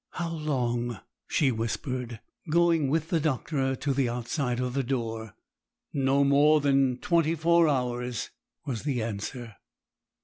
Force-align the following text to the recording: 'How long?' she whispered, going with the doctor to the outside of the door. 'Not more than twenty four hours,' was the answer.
'How 0.13 0.31
long?' 0.33 0.97
she 1.27 1.51
whispered, 1.51 2.21
going 2.49 2.89
with 2.89 3.09
the 3.09 3.19
doctor 3.19 3.75
to 3.75 3.93
the 3.93 4.09
outside 4.09 4.59
of 4.59 4.73
the 4.73 4.81
door. 4.81 5.35
'Not 5.93 6.23
more 6.23 6.59
than 6.59 6.97
twenty 6.97 7.35
four 7.35 7.69
hours,' 7.69 8.31
was 8.65 8.81
the 8.81 9.03
answer. 9.03 9.57